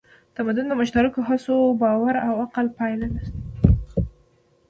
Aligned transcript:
تمدن 0.35 0.65
د 0.69 0.73
مشترکو 0.81 1.19
هڅو، 1.29 1.55
باور 1.81 2.15
او 2.27 2.33
عقل 2.43 2.67
پایله 2.77 3.07
ده. 3.13 3.23